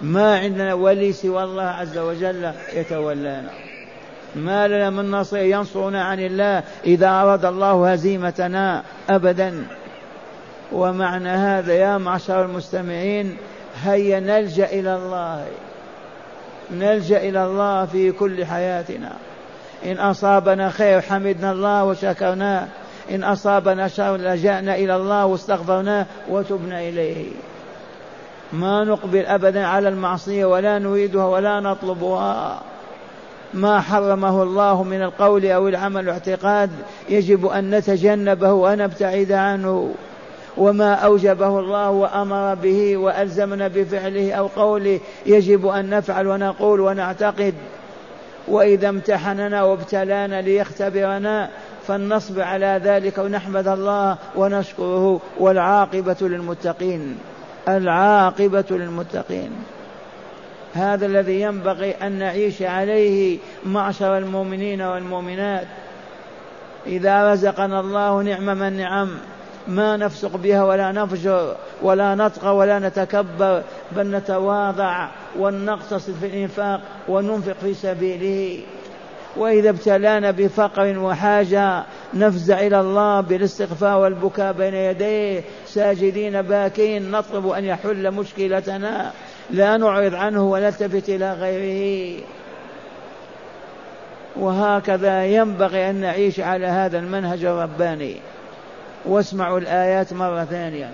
ما 0.00 0.38
عندنا 0.38 0.74
ولي 0.74 1.12
سوى 1.12 1.44
الله 1.44 1.62
عز 1.62 1.98
وجل 1.98 2.52
يتولانا. 2.74 3.50
ما 4.36 4.68
لنا 4.68 4.90
من 4.90 5.10
نصير 5.10 5.44
ينصرنا 5.44 6.04
عن 6.04 6.20
الله 6.20 6.62
إذا 6.84 7.08
أراد 7.08 7.44
الله 7.44 7.92
هزيمتنا 7.92 8.82
أبدا. 9.10 9.66
ومعنى 10.72 11.28
هذا 11.28 11.72
يا 11.74 11.98
معشر 11.98 12.44
المستمعين 12.44 13.36
هيا 13.84 14.20
نلجأ 14.20 14.64
إلى 14.64 14.96
الله. 14.96 15.46
نلجأ 16.70 17.16
إلى 17.28 17.44
الله 17.44 17.86
في 17.86 18.12
كل 18.12 18.46
حياتنا. 18.46 19.12
إن 19.84 19.98
أصابنا 19.98 20.70
خير 20.70 21.00
حمدنا 21.00 21.52
الله 21.52 21.84
وشكرناه 21.84 22.66
إن 23.10 23.24
أصابنا 23.24 23.88
شر 23.88 24.16
لجأنا 24.16 24.74
إلى 24.74 24.96
الله 24.96 25.26
واستغفرناه 25.26 26.06
وتبنا 26.28 26.80
إليه. 26.80 27.26
ما 28.52 28.84
نقبل 28.84 29.26
أبدا 29.26 29.66
على 29.66 29.88
المعصية 29.88 30.44
ولا 30.44 30.78
نريدها 30.78 31.24
ولا 31.24 31.60
نطلبها. 31.60 32.62
ما 33.54 33.80
حرمه 33.80 34.42
الله 34.42 34.82
من 34.82 35.02
القول 35.02 35.46
أو 35.46 35.68
العمل 35.68 35.96
والاعتقاد 35.96 36.70
يجب 37.08 37.46
أن 37.46 37.70
نتجنبه 37.70 38.52
ونبتعد 38.52 39.32
عنه. 39.32 39.94
وما 40.56 40.94
أوجبه 40.94 41.58
الله 41.58 41.90
وأمر 41.90 42.54
به 42.54 42.96
وألزمنا 42.96 43.68
بفعله 43.68 44.32
أو 44.32 44.46
قوله 44.46 45.00
يجب 45.26 45.66
أن 45.66 45.90
نفعل 45.90 46.26
ونقول 46.26 46.80
ونعتقد. 46.80 47.54
وإذا 48.48 48.88
امتحننا 48.88 49.62
وابتلانا 49.62 50.40
ليختبرنا 50.40 51.48
فلنصبر 51.86 52.42
على 52.42 52.80
ذلك 52.84 53.18
ونحمد 53.18 53.68
الله 53.68 54.16
ونشكره 54.36 55.20
والعاقبة 55.38 56.16
للمتقين. 56.20 57.18
العاقبة 57.68 58.64
للمتقين. 58.70 59.50
هذا 60.74 61.06
الذي 61.06 61.40
ينبغي 61.40 61.90
أن 61.90 62.12
نعيش 62.12 62.62
عليه 62.62 63.38
معشر 63.66 64.18
المؤمنين 64.18 64.82
والمؤمنات. 64.82 65.66
إذا 66.86 67.32
رزقنا 67.32 67.80
الله 67.80 68.22
نعم 68.22 68.58
من 68.58 68.72
نعم 68.72 69.10
ما 69.68 69.96
نفسق 69.96 70.36
بها 70.36 70.64
ولا 70.64 70.92
نفجر 70.92 71.56
ولا 71.82 72.14
نطغى 72.14 72.50
ولا 72.50 72.78
نتكبر 72.78 73.62
بل 73.92 74.10
نتواضع 74.10 75.08
ونقتصد 75.38 76.14
في 76.20 76.26
الإنفاق 76.26 76.80
وننفق 77.08 77.56
في 77.62 77.74
سبيله. 77.74 78.60
وإذا 79.36 79.70
ابتلانا 79.70 80.30
بفقر 80.30 80.98
وحاجة 80.98 81.84
نفزع 82.14 82.60
إلى 82.60 82.80
الله 82.80 83.20
بالاستغفار 83.20 83.98
والبكاء 84.00 84.52
بين 84.52 84.74
يديه. 84.74 85.44
ساجدين 85.66 86.42
باكين 86.42 87.10
نطلب 87.10 87.48
أن 87.48 87.64
يحل 87.64 88.10
مشكلتنا. 88.10 89.12
لا 89.52 89.76
نعرض 89.76 90.14
عنه 90.14 90.50
ونلتفت 90.50 91.08
إلى 91.08 91.32
غيره. 91.32 92.22
وهكذا 94.36 95.24
ينبغي 95.24 95.90
أن 95.90 95.94
نعيش 95.94 96.40
على 96.40 96.66
هذا 96.66 96.98
المنهج 96.98 97.44
الرباني. 97.44 98.16
واسمعوا 99.04 99.58
الآيات 99.58 100.12
مرة 100.12 100.44
ثانية. 100.44 100.90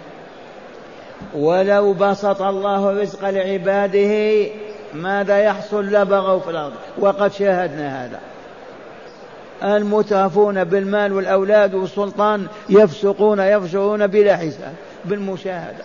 ولو 1.35 1.93
بسط 1.93 2.43
الله 2.43 2.91
الرزق 2.91 3.31
لعباده 3.31 4.47
ماذا 4.95 5.39
يحصل؟ 5.39 5.85
لبغوا 5.85 6.41
في 6.41 6.51
الأرض. 6.51 6.75
وقد 6.99 7.33
شاهدنا 7.33 8.05
هذا. 8.05 8.21
المترفون 9.63 10.65
بالمال 10.65 11.13
والأولاد 11.13 11.75
والسلطان 11.75 12.47
يفسقون 12.69 13.41
يفجرون 13.41 14.07
بلا 14.07 14.37
حساب. 14.37 14.75
بالمشاهدة. 15.05 15.85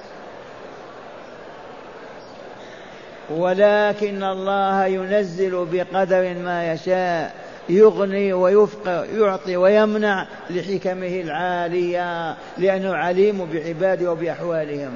ولكن 3.29 4.23
الله 4.23 4.86
ينزل 4.86 5.67
بقدر 5.71 6.34
ما 6.34 6.73
يشاء 6.73 7.36
يغني 7.69 8.34
ويفقر 8.34 9.05
يعطي 9.17 9.57
ويمنع 9.57 10.27
لحكمه 10.49 11.21
العالية 11.21 12.36
لأنه 12.57 12.95
عليم 12.95 13.45
بعباده 13.53 14.12
وبأحوالهم. 14.12 14.91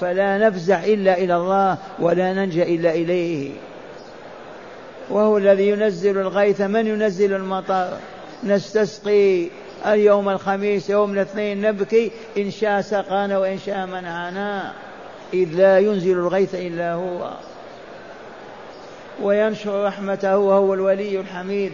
فلا 0.00 0.38
نفزع 0.38 0.84
إلا 0.84 1.18
إلى 1.18 1.36
الله 1.36 1.78
ولا 1.98 2.32
ننجى 2.32 2.74
إلا 2.74 2.90
إليه. 2.90 3.50
وهو 5.10 5.38
الذي 5.38 5.68
ينزل 5.68 6.18
الغيث. 6.18 6.60
من 6.60 6.86
ينزل 6.86 7.34
المطر؟ 7.34 7.88
نستسقي 8.44 9.48
اليوم 9.86 10.28
الخميس 10.28 10.90
يوم 10.90 11.12
الاثنين 11.12 11.60
نبكي. 11.60 12.10
إن 12.38 12.50
شاء 12.50 12.80
سقانا 12.80 13.38
وإن 13.38 13.58
شاء 13.58 13.86
منعنا 13.86 14.72
إذ 15.34 15.48
لا 15.54 15.78
ينزل 15.78 16.12
الغيث 16.12 16.54
إلا 16.54 16.92
هو 16.92 17.30
وينشر 19.22 19.84
رحمته 19.84 20.38
وهو 20.38 20.74
الولي 20.74 21.20
الحميد 21.20 21.72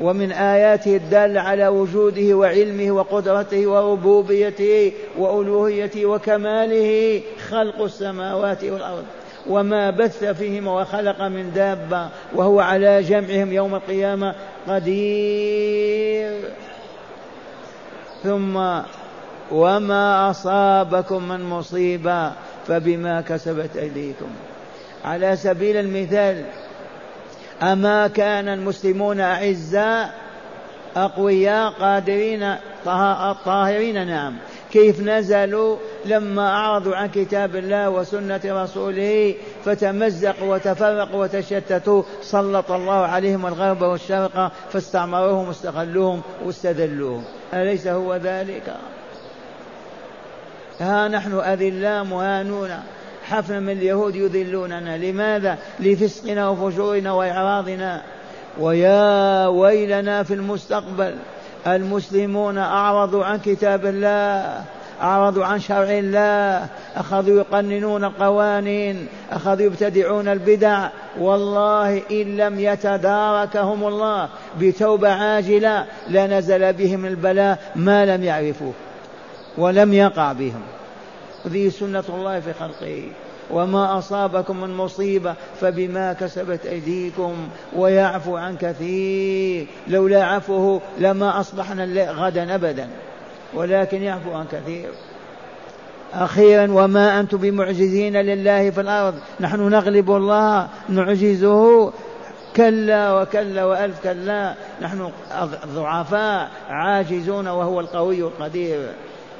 ومن 0.00 0.32
آياته 0.32 0.96
الدالة 0.96 1.40
على 1.40 1.68
وجوده 1.68 2.34
وعلمه 2.34 2.92
وقدرته 2.92 3.66
وربوبيته 3.66 4.92
وألوهيته 5.18 6.06
وكماله 6.06 7.20
خلق 7.50 7.82
السماوات 7.82 8.64
والأرض 8.64 9.04
وما 9.46 9.90
بث 9.90 10.24
فيهم 10.24 10.66
وخلق 10.66 11.22
من 11.22 11.52
دابة 11.54 12.08
وهو 12.34 12.60
على 12.60 13.02
جمعهم 13.02 13.52
يوم 13.52 13.74
القيامة 13.74 14.34
قدير. 14.68 16.40
ثم 18.22 18.56
وما 19.52 20.30
أصابكم 20.30 21.28
من 21.28 21.42
مصيبة 21.42 22.32
فبما 22.68 23.20
كسبت 23.20 23.76
أيديكم. 23.76 24.30
على 25.04 25.36
سبيل 25.36 25.76
المثال 25.76 26.44
أما 27.62 28.08
كان 28.08 28.48
المسلمون 28.48 29.20
أعزاء 29.20 30.14
أقوياء 30.96 31.72
قادرين 31.72 32.54
طاهرين 33.44 34.06
نعم. 34.06 34.36
كيف 34.72 35.00
نزلوا؟ 35.00 35.76
لما 36.04 36.48
أعرضوا 36.48 36.96
عن 36.96 37.08
كتاب 37.08 37.56
الله 37.56 37.90
وسنة 37.90 38.40
رسوله 38.44 39.34
فتمزقوا 39.64 40.54
وتفرقوا 40.54 41.22
وتشتتوا 41.22 42.02
سلط 42.22 42.70
الله 42.70 43.06
عليهم 43.06 43.46
الغرب 43.46 43.82
والشرق 43.82 44.52
فاستعمروهم 44.72 45.48
واستغلوهم 45.48 46.22
واستذلوهم. 46.44 47.24
أليس 47.54 47.86
هو 47.86 48.16
ذلك؟ 48.16 48.74
ها 50.82 51.08
نحن 51.08 51.38
أذلاء 51.38 52.04
مهانون. 52.04 52.70
حفنا 53.24 53.60
من 53.60 53.70
اليهود 53.70 54.14
يذلوننا. 54.14 54.96
لماذا؟ 54.96 55.58
لفسقنا 55.80 56.48
وفجورنا 56.48 57.12
وإعراضنا. 57.12 58.02
ويا 58.60 59.46
ويلنا 59.46 60.22
في 60.22 60.34
المستقبل. 60.34 61.14
المسلمون 61.66 62.58
أعرضوا 62.58 63.24
عن 63.24 63.38
كتاب 63.38 63.86
الله 63.86 64.64
أعرضوا 65.02 65.44
عن 65.44 65.60
شرع 65.60 65.90
الله. 65.90 66.66
أخذوا 66.96 67.38
يقننون 67.38 68.04
القوانين 68.04 69.06
أخذوا 69.32 69.66
يبتدعون 69.66 70.28
البدع. 70.28 70.88
والله 71.20 72.02
إن 72.10 72.36
لم 72.36 72.60
يتداركهم 72.60 73.86
الله 73.86 74.28
بتوبة 74.60 75.08
عاجلة 75.08 75.84
لنزل 76.08 76.72
بهم 76.72 77.06
البلاء 77.06 77.58
ما 77.76 78.06
لم 78.06 78.24
يعرفوه. 78.24 78.72
ولم 79.58 79.94
يقع 79.94 80.32
بهم. 80.32 80.62
هذه 81.46 81.68
سنة 81.68 82.04
الله 82.08 82.40
في 82.40 82.52
خلقه. 82.52 83.02
وما 83.50 83.98
أصابكم 83.98 84.60
من 84.60 84.76
مصيبة 84.76 85.34
فبما 85.60 86.12
كسبت 86.12 86.66
أيديكم 86.66 87.34
ويعفو 87.76 88.36
عن 88.36 88.56
كثير. 88.56 89.66
لولا 89.88 90.24
عفوه 90.24 90.80
لما 90.98 91.40
أصبحنا 91.40 92.12
غدا 92.12 92.54
أبدا. 92.54 92.88
ولكن 93.54 94.02
يعفو 94.02 94.32
عن 94.32 94.44
كثير. 94.52 94.88
أخيرا 96.14 96.72
وما 96.72 97.20
أنتم 97.20 97.38
بمعجزين 97.38 98.16
لله 98.16 98.70
في 98.70 98.80
الأرض. 98.80 99.14
نحن 99.40 99.68
نغلب 99.68 100.10
الله 100.10 100.68
نعجزه. 100.88 101.92
كلا 102.56 103.20
وكلا 103.20 103.64
وألف 103.64 104.02
كلا. 104.02 104.54
نحن 104.82 105.10
ضعفاء 105.74 106.50
عاجزون 106.70 107.48
وهو 107.48 107.80
القوي 107.80 108.20
القدير. 108.20 108.88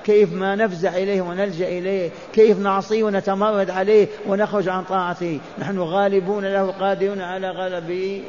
كيف 0.04 0.32
ما 0.32 0.56
نفزع 0.56 0.96
إليه 0.96 1.22
ونلجأ 1.22 1.68
إليه 1.68 2.10
كيف 2.32 2.58
نعصيه 2.58 3.04
ونتمرد 3.04 3.70
عليه 3.70 4.06
ونخرج 4.28 4.68
عن 4.68 4.84
طاعته. 4.84 5.40
نحن 5.58 5.78
غالبون 5.78 6.44
له 6.44 6.70
قادرون 6.80 7.20
على 7.20 7.50
غلبه. 7.50 8.22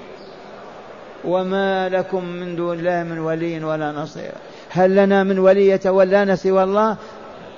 وما 1.26 1.90
لكم 1.90 2.26
من 2.26 2.56
دون 2.56 2.80
الله 2.80 3.04
من 3.04 3.20
ولي 3.20 3.64
ولا 3.64 3.92
نصير. 3.92 4.32
هل 4.70 4.96
لنا 4.96 5.24
من 5.24 5.40
ولي 5.40 5.68
يتولانا 5.68 6.36
سوى 6.36 6.64
الله 6.64 6.96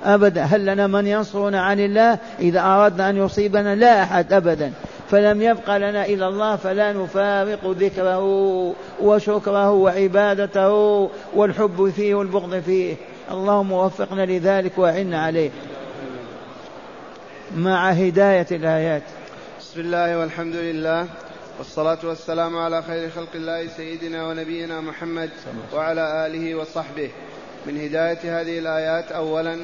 أبدا. 0.04 0.42
هل 0.42 0.66
لنا 0.66 0.86
من 0.86 1.06
ينصرنا 1.06 1.62
عن 1.62 1.80
الله؟ 1.80 2.18
إذا 2.40 2.60
أردنا 2.60 3.10
أن 3.10 3.16
يصيبنا 3.16 3.74
لا 3.74 4.02
أحد 4.02 4.32
أبدا. 4.32 4.72
فلم 5.10 5.42
يبق 5.42 5.76
لنا 5.76 6.06
إلا 6.06 6.28
الله 6.28 6.56
فلا 6.56 6.92
نفارق 6.92 7.60
ذكره 7.64 8.24
وشكره 9.02 9.70
وعبادته 9.70 10.70
والحب 11.34 11.92
فيه 11.96 12.14
والبغض 12.14 12.60
فيه. 12.66 12.94
اللهم 13.30 13.72
وفقنا 13.72 14.26
لذلك 14.26 14.78
وأعنا 14.78 15.22
عليه. 15.22 15.50
مع 17.56 17.90
هداية 17.90 18.46
الآيات. 18.50 19.02
بسم 19.60 19.80
الله 19.80 20.18
والحمد 20.18 20.54
لله 20.54 21.06
والصلاة 21.58 21.98
والسلام 22.04 22.56
على 22.56 22.82
خير 22.82 23.10
خلق 23.10 23.28
الله 23.34 23.66
سيدنا 23.76 24.26
ونبينا 24.26 24.80
محمد 24.80 25.30
وعلى 25.74 26.26
آله 26.26 26.54
وصحبه. 26.54 27.10
من 27.66 27.80
هداية 27.80 28.40
هذه 28.40 28.58
الآيات 28.58 29.12
أولا 29.12 29.58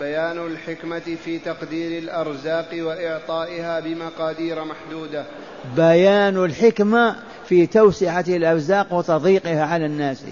بيان 0.00 0.46
الحكمة 0.46 1.16
في 1.24 1.38
تقدير 1.38 2.02
الأرزاق 2.02 2.68
وإعطائها 2.72 3.80
بمقادير 3.80 4.64
محدودة. 4.64 5.24
بيان 5.76 6.44
الحكمة 6.44 7.16
في 7.48 7.66
توسعة 7.66 8.24
الأرزاق 8.28 8.92
وتضييقها 8.92 9.64
على 9.64 9.86
الناس. 9.86 10.22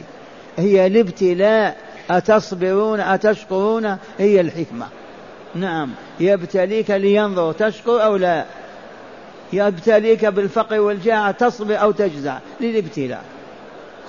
هي 0.56 0.86
الابتلاء 0.86 1.76
أتصبرون 2.10 3.00
أتشكرون؟ 3.00 3.96
هي 4.18 4.40
الحكمة. 4.40 4.86
نعم. 5.54 5.90
يبتليك 6.20 6.90
لينظر 6.90 7.52
تشكر 7.52 8.04
أو 8.04 8.16
لا. 8.16 8.44
يبتليك 9.52 10.24
بالفقر 10.24 10.80
والجاعة 10.80 11.30
تصبر 11.30 11.80
أو 11.80 11.90
تجزع 11.90 12.38
للابتلاء. 12.60 13.24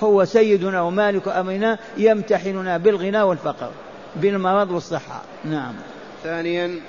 هو 0.02 0.24
سيدنا 0.24 0.82
ومالك 0.82 1.28
أمرنا 1.28 1.78
يمتحننا 1.96 2.78
بالغنى 2.78 3.22
والفقر 3.22 3.70
بالمرض 4.16 4.70
والصحة. 4.70 5.22
نعم. 5.44 5.74
ثانيا 6.24 6.80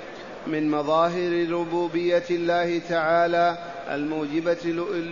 من 0.46 0.70
مظاهر 0.70 1.50
ربوبية 1.50 2.24
الله 2.30 2.80
تعالى 2.88 3.58
الموجبة 3.90 4.64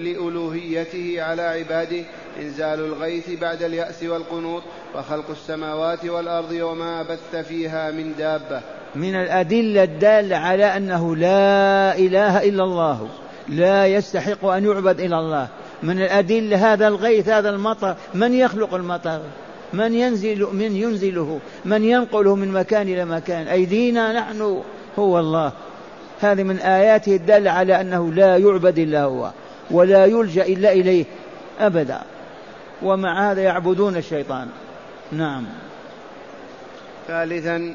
لألوهيته 0.03 1.23
على 1.23 1.43
عباده 1.43 2.05
إنزال 2.41 2.81
الغيث 2.81 3.31
بعد 3.41 3.63
اليأس 3.63 4.03
والقنوط 4.03 4.63
وخلق 4.95 5.31
السماوات 5.31 6.05
والأرض 6.05 6.53
وما 6.53 7.03
بث 7.03 7.37
فيها 7.37 7.91
من 7.91 8.15
دابة. 8.19 8.61
من 8.95 9.15
الأدلة 9.15 9.83
الدالة 9.83 10.37
على 10.37 10.77
أنه 10.77 11.17
لا 11.17 11.99
إله 11.99 12.43
إلا 12.43 12.65
الله 12.65 13.09
لا 13.49 13.87
يستحق 13.87 14.45
أن 14.45 14.65
يعبد 14.65 15.01
إلى 15.01 15.19
الله. 15.19 15.49
من 15.83 16.03
الأدلة 16.03 16.73
هذا 16.73 16.89
الغيث 16.89 17.29
هذا 17.29 17.51
المطر 17.51 17.97
من 18.15 18.35
يخلق 18.35 18.75
المطر؟ 18.75 19.21
من 19.73 19.95
ينزل 19.95 20.49
من 20.53 20.77
ينزله؟ 20.77 21.41
من 21.65 21.85
ينقله 21.85 22.35
من 22.35 22.53
مكان 22.53 22.89
إلى 22.89 23.05
مكان؟ 23.05 23.49
أيدينا 23.49 24.13
نحن 24.13 24.63
هو 24.99 25.19
الله. 25.19 25.53
هذه 26.21 26.43
من 26.43 26.59
آياته 26.59 27.17
الدالة 27.17 27.51
على 27.51 27.81
أنه 27.81 28.13
لا 28.13 28.37
يعبد 28.37 28.79
إلا 28.79 29.03
هو 29.03 29.31
ولا 29.71 30.07
يلجأ 30.07 30.47
إلا 30.47 30.73
إليه 30.73 31.05
أبدا. 31.61 32.01
ومع 32.83 33.31
هذا 33.31 33.43
يعبدون 33.43 33.97
الشيطان. 33.97 34.49
نعم. 35.13 35.45
ثالثا 37.09 37.75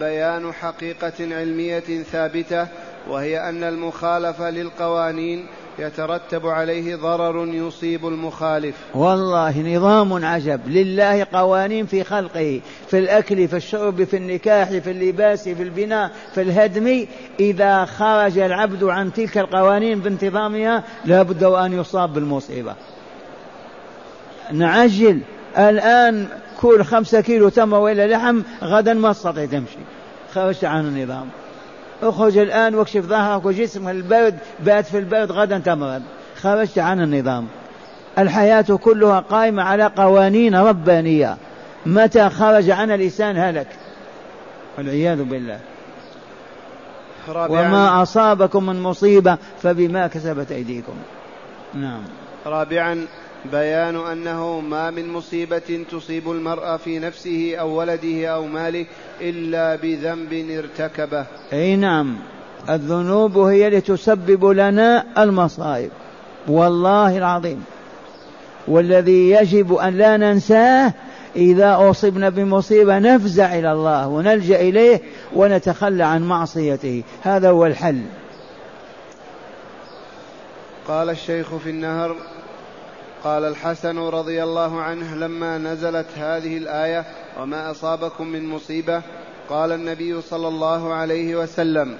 بيان 0.00 0.52
حقيقة 0.52 1.12
علمية 1.20 2.02
ثابتة 2.12 2.66
وهي 3.08 3.48
أن 3.48 3.64
المخالف 3.64 4.42
للقوانين 4.42 5.46
يترتب 5.78 6.46
عليه 6.46 6.96
ضرر 6.96 7.46
يصيب 7.46 8.06
المخالف. 8.06 8.74
والله 8.94 9.76
نظام 9.76 10.24
عجب. 10.24 10.60
لله 10.66 11.26
قوانين 11.32 11.86
في 11.86 12.04
خلقه 12.04 12.60
في 12.88 12.98
الأكل 12.98 13.48
في 13.48 13.56
الشرب 13.56 14.04
في 14.04 14.16
النكاح 14.16 14.68
في 14.68 14.90
اللباس 14.90 15.48
في 15.48 15.62
البناء 15.62 16.10
في 16.34 16.42
الهدم. 16.42 17.06
إذا 17.40 17.84
خرج 17.84 18.38
العبد 18.38 18.84
عن 18.84 19.12
تلك 19.12 19.38
القوانين 19.38 20.00
بانتظامها 20.00 20.84
لابد 21.04 21.44
وأن 21.44 21.72
يصاب 21.72 22.12
بالمصيبة. 22.12 22.74
نعجل 24.52 25.20
الآن 25.58 26.26
كل 26.60 26.84
خمسة 26.84 27.20
كيلو 27.20 27.48
تمر 27.48 27.78
وإلا 27.78 28.06
لحم 28.06 28.42
غدا 28.62 28.94
ما 28.94 29.12
تستطيع 29.12 29.46
تمشي. 29.46 29.78
خرجت 30.34 30.64
عن 30.64 30.86
النظام. 30.86 31.28
اخرج 32.02 32.38
الآن 32.38 32.74
واكشف 32.74 33.04
ظهرك 33.04 33.44
وجسمك 33.44 33.90
البرد 33.90 34.38
بات 34.60 34.86
في 34.86 34.98
البرد 34.98 35.32
غدا 35.32 35.58
تمرض 35.58 36.02
خرجت 36.40 36.78
عن 36.78 37.00
النظام. 37.00 37.46
الحياة 38.18 38.78
كلها 38.82 39.20
قائمة 39.20 39.62
على 39.62 39.84
قوانين 39.96 40.54
ربانية. 40.54 41.36
متى 41.86 42.28
خرج 42.28 42.70
عن 42.70 42.90
الإنسان 42.90 43.36
هلك؟ 43.36 43.66
والعياذ 44.78 45.22
بالله. 45.22 45.60
وما 47.28 48.02
أصابكم 48.02 48.66
من 48.66 48.82
مصيبة 48.82 49.38
فبما 49.62 50.06
كسبت 50.06 50.52
أيديكم. 50.52 50.94
نعم. 51.74 52.02
رابعا 52.46 53.06
بيان 53.44 53.96
أنه 53.96 54.60
ما 54.60 54.90
من 54.90 55.08
مصيبة 55.12 55.84
تصيب 55.90 56.30
المرء 56.30 56.76
في 56.76 56.98
نفسه 56.98 57.56
أو 57.56 57.78
ولده 57.78 58.28
أو 58.28 58.46
ماله 58.46 58.86
إلا 59.20 59.76
بذنب 59.76 60.32
ارتكبه. 60.50 61.26
أي 61.52 61.76
نعم. 61.76 62.16
الذنوب 62.68 63.38
هي 63.38 63.68
التي 63.68 63.80
تسبب 63.80 64.44
لنا 64.44 65.04
المصائب. 65.18 65.90
والله 66.48 67.18
العظيم. 67.18 67.64
والذي 68.68 69.30
يجب 69.30 69.74
أن 69.74 69.98
لا 69.98 70.16
ننساه 70.16 70.94
إذا 71.36 71.90
أصبنا 71.90 72.28
بمصيبة 72.28 72.98
نفزع 72.98 73.58
إلى 73.58 73.72
الله 73.72 74.08
ونلجأ 74.08 74.60
إليه 74.60 75.00
ونتخلى 75.34 76.04
عن 76.04 76.22
معصيته. 76.22 77.02
هذا 77.22 77.50
هو 77.50 77.66
الحل. 77.66 78.02
قال 80.88 81.10
الشيخ 81.10 81.56
في 81.56 81.70
النهر 81.70 82.16
قال 83.24 83.44
الحسن 83.44 83.98
رضي 83.98 84.42
الله 84.42 84.80
عنه 84.80 85.14
لما 85.14 85.58
نزلت 85.58 86.06
هذه 86.16 86.56
الآية 86.56 87.04
وما 87.40 87.70
أصابكم 87.70 88.26
من 88.26 88.46
مصيبة 88.46 89.02
قال 89.48 89.72
النبي 89.72 90.20
صلى 90.20 90.48
الله 90.48 90.92
عليه 90.92 91.36
وسلم 91.36 91.96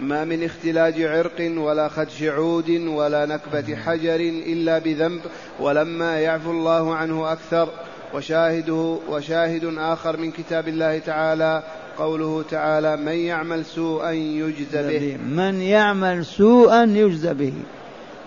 ما 0.00 0.24
من 0.24 0.44
اختلاج 0.44 1.02
عرق 1.02 1.52
ولا 1.56 1.88
خدش 1.88 2.22
عود 2.22 2.70
ولا 2.70 3.26
نكبة 3.26 3.76
حجر 3.76 4.20
إلا 4.20 4.78
بذنب 4.78 5.20
ولما 5.60 6.20
يعفو 6.20 6.50
الله 6.50 6.94
عنه 6.94 7.32
أكثر 7.32 7.68
وشاهده 8.14 8.98
وشاهد 9.08 9.74
آخر 9.78 10.16
من 10.16 10.30
كتاب 10.30 10.68
الله 10.68 10.98
تعالى 10.98 11.62
قوله 11.98 12.44
تعالى 12.50 12.96
من 12.96 13.12
يعمل 13.12 13.64
سوءا 13.64 14.10
يجزى 14.10 14.98
به. 14.98 15.16
من 15.16 15.60
يعمل 15.60 16.24
سوءا 16.24 16.84
يجزى 16.84 17.34
به. 17.34 17.52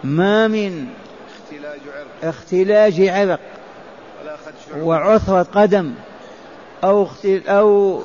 ما 0.03 0.47
من 0.47 0.88
اختلاج 1.49 1.79
عرق. 1.95 2.29
اختلاج 2.29 3.01
عرق 3.01 3.39
وعثرة 4.77 5.43
قدم 5.43 5.93
أو 6.83 7.07
أو 7.47 8.01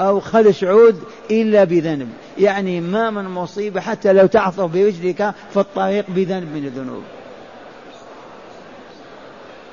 أو 0.00 0.20
خدش 0.20 0.64
عود 0.64 1.02
إلا 1.30 1.64
بذنب. 1.64 2.08
يعني 2.38 2.80
ما 2.80 3.10
من 3.10 3.24
مصيبة 3.24 3.80
حتى 3.80 4.12
لو 4.12 4.26
تعثر 4.26 4.66
برجلك 4.66 5.34
في 5.52 5.60
الطريق 5.60 6.04
بذنب 6.08 6.54
من 6.54 6.64
الذنوب. 6.64 7.02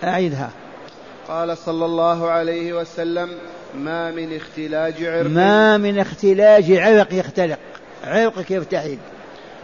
أعيدها. 0.03 0.49
قال 1.27 1.57
صلى 1.57 1.85
الله 1.85 2.29
عليه 2.29 2.73
وسلم 2.73 3.29
ما 3.75 4.11
من 4.11 4.35
اختلاج 4.35 5.03
عرق. 5.03 5.29
ما 5.29 5.77
من 5.77 5.99
اختلاج 5.99 6.71
عرق 6.71 7.13
يختلق. 7.13 7.59
عرقك 8.03 8.51
يرتحل 8.51 8.97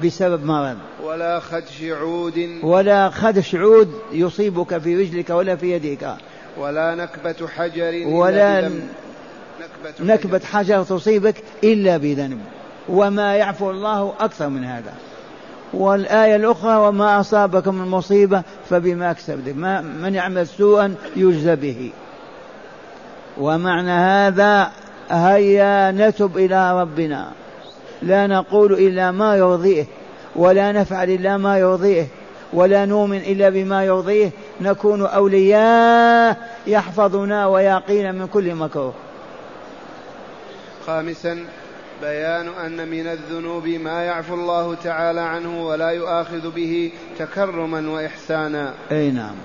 بسبب 0.04 0.46
مرض 0.46 0.78
ولا 1.04 1.40
خدش 1.40 1.84
عود 1.84 2.60
ولا 2.64 3.10
خدش 3.10 3.56
عود 3.56 3.94
يصيبك 4.12 4.78
في 4.78 4.96
رجلك 4.96 5.30
ولا 5.30 5.56
في 5.56 5.72
يديك 5.72 6.08
ولا 6.58 6.96
نكبة 6.96 7.48
حجر 7.48 8.08
ولا 8.08 8.62
نكبة, 8.62 10.14
نكبة 10.14 10.40
حجر 10.40 10.84
تصيبك 10.84 11.44
إلا 11.64 11.98
بذنب. 11.98 12.40
وما 12.90 13.36
يعفو 13.36 13.72
الله 13.72 14.14
أكثر 14.20 14.50
من 14.50 14.64
هذا. 14.64 14.94
والآية 15.74 16.36
الأخرى 16.36 16.76
وما 16.76 17.20
أصابكم 17.20 17.76
من 17.76 17.88
مصيبة 17.88 18.44
فبما 18.70 19.14
كسبت 19.14 19.56
من 20.02 20.16
يعمل 20.16 20.48
سوءا 20.48 20.96
يجزى 21.16 21.56
به. 21.56 21.92
ومعنى 23.38 23.92
هذا 23.92 24.72
هيا 25.10 25.92
نتب 25.92 26.38
إلى 26.38 26.82
ربنا. 26.82 27.32
لا 28.02 28.28
نقول 28.28 28.74
إلا 28.74 29.12
ما 29.12 29.36
يرضيه 29.36 29.86
ولا 30.36 30.72
نفعل 30.72 31.10
إلا 31.10 31.38
ما 31.38 31.58
يرضيه 31.58 32.08
ولا 32.54 32.86
نؤمن 32.86 33.18
إلا 33.18 33.50
بما 33.50 33.86
يرضيه 33.86 34.32
نكون 34.62 35.06
أولياء 35.06 36.58
يحفظنا 36.68 37.48
ويقينا 37.48 38.12
من 38.12 38.28
كل 38.28 38.56
مكروه. 38.56 38.94
خامسا 40.88 41.46
بيان 42.02 42.48
أن 42.48 42.88
من 42.88 43.08
الذنوب 43.08 43.68
ما 43.68 44.04
يعفو 44.04 44.34
الله 44.34 44.76
تعالى 44.76 45.22
عنه 45.22 45.68
ولا 45.68 45.90
يؤاخذ 45.90 46.52
به 46.52 46.92
تكرما 47.20 47.90
وإحسانا. 47.90 48.74
أي 48.92 49.12
نعم. 49.12 49.36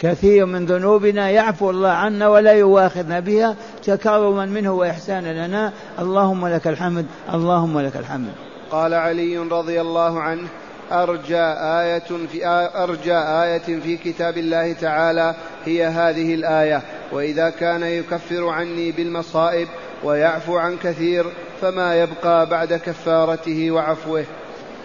كثير 0.00 0.46
من 0.46 0.66
ذنوبنا 0.66 1.30
يعفو 1.30 1.70
الله 1.70 1.88
عنا 1.88 2.28
ولا 2.28 2.52
يواخذنا 2.52 3.20
بها. 3.20 3.56
تكرما 3.84 4.46
منه 4.46 4.72
وإحسانا 4.72 5.46
لنا. 5.46 5.72
اللهم 5.98 6.46
لك 6.46 6.66
الحمد 6.66 7.06
اللهم 7.34 7.80
لك 7.80 7.96
الحمد. 7.96 8.28
قال 8.70 8.94
علي 8.94 9.38
رضي 9.38 9.80
الله 9.80 10.20
عنه 10.20 10.48
أرجى 10.92 11.44
آية 11.80 12.26
في 12.32 12.46
أرجى 12.76 13.16
آية 13.16 13.80
في 13.80 13.96
كتاب 13.96 14.38
الله 14.38 14.72
تعالى 14.72 15.34
هي 15.64 15.86
هذه 15.86 16.34
الآية 16.34 16.82
وإذا 17.12 17.50
كان 17.50 17.82
يكفر 17.82 18.48
عني 18.48 18.92
بالمصائب 18.92 19.68
ويعفو 20.04 20.56
عن 20.56 20.76
كثير 20.76 21.26
فما 21.60 22.02
يبقى 22.02 22.46
بعد 22.46 22.72
كفارته 22.72 23.70
وعفوه. 23.70 24.24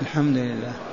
الحمد 0.02 0.38
لله. 0.38 0.89